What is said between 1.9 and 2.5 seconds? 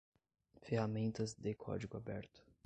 aberto